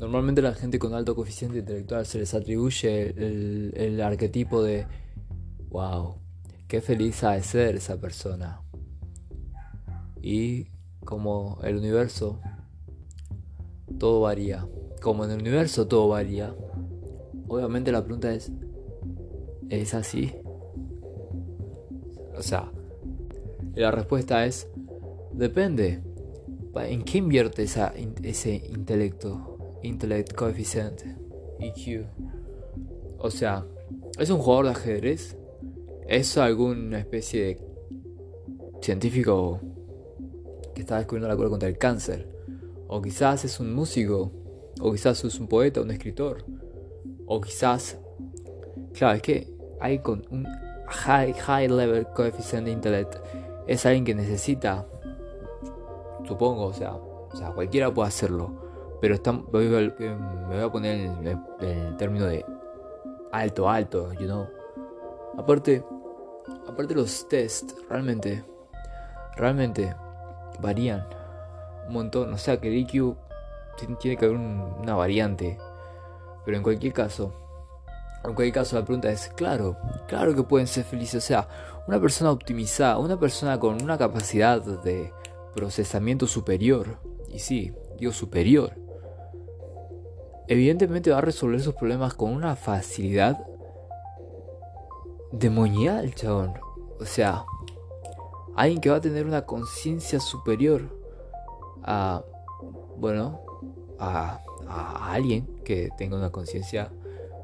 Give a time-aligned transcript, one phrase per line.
[0.00, 4.86] Normalmente la gente con alto coeficiente intelectual se les atribuye el, arquetipo de,
[5.68, 6.14] wow,
[6.68, 8.62] qué feliz ha de ser esa persona.
[10.22, 10.68] Y
[11.04, 12.40] como el universo,
[13.98, 14.66] todo varía.
[15.02, 16.54] Como en el universo todo varía.
[17.46, 18.50] Obviamente la pregunta es,
[19.68, 20.34] ¿es así?
[22.38, 22.72] O sea,
[23.74, 24.66] la respuesta es,
[25.34, 26.02] depende.
[26.74, 27.92] ¿En qué invierte esa,
[28.22, 29.59] ese intelecto?
[29.82, 31.02] Intellect coefficient,
[31.58, 32.04] EQ.
[33.18, 33.66] O sea,
[34.18, 35.36] ¿es un jugador de ajedrez?
[36.06, 37.60] ¿Es alguna especie de
[38.80, 39.60] científico
[40.74, 42.28] que está descubriendo la cura contra el cáncer?
[42.88, 44.32] O quizás es un músico,
[44.80, 46.44] o quizás es un poeta, un escritor,
[47.26, 47.98] o quizás,
[48.92, 50.46] claro, es que hay con un
[50.88, 53.16] high, high level coefficient de intellect,
[53.66, 54.86] es alguien que necesita,
[56.26, 58.69] supongo, o sea, o sea cualquiera puede hacerlo,
[59.00, 61.26] pero está, me voy a poner en
[61.60, 62.44] el, término de
[63.32, 64.46] alto, alto, you know.
[65.38, 65.82] Aparte,
[66.68, 68.44] aparte los test realmente,
[69.36, 69.94] realmente
[70.60, 71.06] varían
[71.86, 72.32] un montón.
[72.34, 75.58] O sea que el tiene que haber una variante.
[76.44, 77.32] Pero en cualquier caso,
[78.24, 81.24] en cualquier caso la pregunta es, claro, claro que pueden ser felices.
[81.24, 81.48] O sea,
[81.86, 85.12] una persona optimizada, una persona con una capacidad de
[85.54, 88.74] procesamiento superior, y sí, digo superior,
[90.50, 93.46] evidentemente va a resolver sus problemas con una facilidad
[95.30, 96.54] demonial, chabón.
[96.98, 97.44] O sea,
[98.56, 100.90] alguien que va a tener una conciencia superior
[101.84, 102.24] a,
[102.96, 103.42] bueno,
[104.00, 106.90] a, a, alguien que tenga una conciencia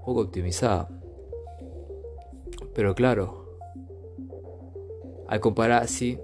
[0.05, 0.89] poco optimizada.
[2.75, 3.57] Pero claro,
[5.29, 6.19] al comparar así,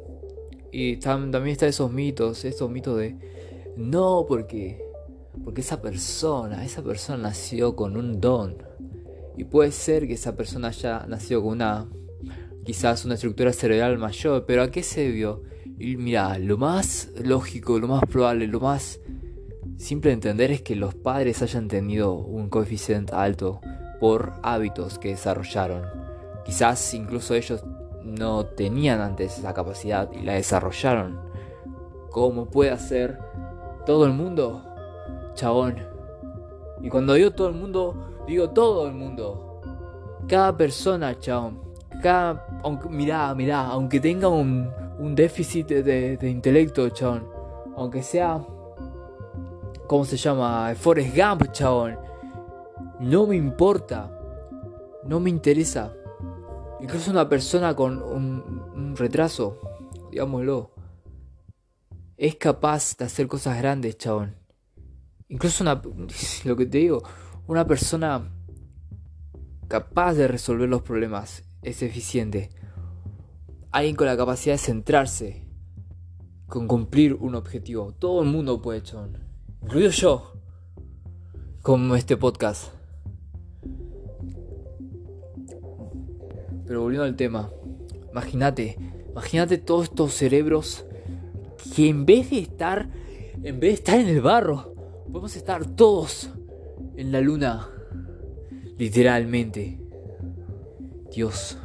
[0.73, 3.17] y también está esos mitos, esos mitos de,
[3.77, 4.92] no, porque
[5.45, 8.57] porque esa persona, esa persona nació con un don.
[9.37, 11.89] Y puede ser que esa persona haya nacido con una,
[12.65, 15.43] quizás una estructura cerebral mayor, pero ¿a qué se debió?
[15.79, 19.01] Y mira, lo más lógico, lo más probable, lo más
[19.79, 23.61] simple de entender es que los padres hayan tenido un coeficiente alto
[23.99, 25.85] por hábitos que desarrollaron.
[26.45, 27.65] Quizás incluso ellos
[28.05, 31.21] no tenían antes esa capacidad y la desarrollaron.
[32.11, 33.19] ¿Cómo puede hacer
[33.87, 34.72] todo el mundo?
[35.35, 35.77] Chabón.
[36.81, 39.61] Y cuando digo todo el mundo, digo todo el mundo.
[40.29, 41.61] Cada persona, chabón.
[42.03, 47.29] Cada, aunque, mirá, mirá, aunque tenga un, un déficit de, de, intelecto, chabón.
[47.77, 48.45] Aunque sea,
[49.87, 50.75] ¿cómo se llama?
[50.75, 51.99] Forrest Gump, chabón.
[53.01, 54.11] No me importa.
[55.05, 55.93] No me interesa.
[56.81, 59.59] Incluso una persona con un, un retraso,
[60.11, 60.73] digámoslo,
[62.17, 64.42] es capaz de hacer cosas grandes, chabón.
[65.33, 65.81] Incluso una,
[66.45, 67.03] lo que te digo,
[67.47, 68.31] una persona
[69.67, 72.51] capaz de resolver los problemas es eficiente.
[73.71, 75.49] Alguien con la capacidad de centrarse,
[76.49, 77.95] con cumplir un objetivo.
[77.95, 79.17] Todo el mundo puede, chon.
[79.63, 80.35] Incluido yo.
[81.63, 82.71] Como este podcast.
[86.67, 87.49] Pero volviendo al tema.
[88.11, 88.77] Imagínate.
[89.11, 90.85] Imagínate todos estos cerebros
[91.75, 92.91] que en vez de estar.
[93.43, 94.72] En vez de estar en el barro
[95.13, 96.31] Podemos estar todos
[96.97, 97.69] en la luna.
[98.79, 99.79] Literalmente.
[101.15, 101.59] Dios.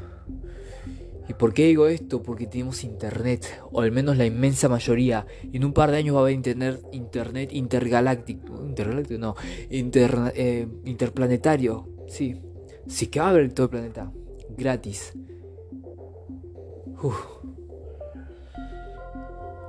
[1.30, 2.22] ¿Y por qué digo esto?
[2.22, 5.26] Porque tenemos internet, o al menos la inmensa mayoría.
[5.50, 8.66] Y en un par de años va a haber internet, intergaláctico.
[8.66, 9.36] Intergaláctico, no.
[9.70, 11.88] Eh, interplanetario.
[12.10, 12.42] Sí.
[12.86, 14.12] Sí que va a haber todo el planeta.
[14.58, 15.14] Gratis.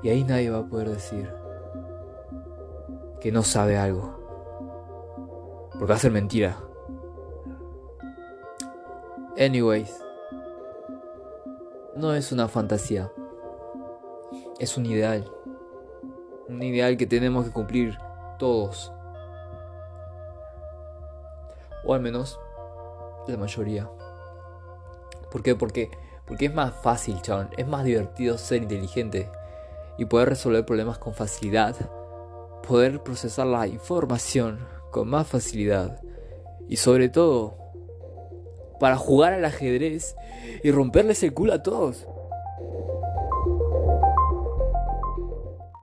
[0.03, 1.38] Y ahí nadie va a poder decir
[3.21, 4.19] que no sabe algo.
[5.73, 6.57] Porque va a ser mentira.
[9.39, 10.05] Anyways.
[11.97, 13.11] No es una fantasía.
[14.59, 15.31] Es un ideal.
[16.49, 17.99] Un ideal que tenemos que cumplir
[18.39, 18.93] todos.
[21.85, 22.39] O al menos
[23.27, 23.89] la mayoría.
[25.31, 25.55] ¿Por qué?
[25.55, 25.91] Porque,
[26.27, 27.51] porque es más fácil, chabón.
[27.57, 29.31] Es más divertido ser inteligente
[29.99, 31.77] y poder resolver problemas con facilidad
[32.67, 34.59] poder procesar la información
[34.91, 36.01] con más facilidad
[36.69, 37.57] y sobre todo
[38.81, 40.15] para jugar al ajedrez
[40.63, 42.07] y romperles el culo a todos.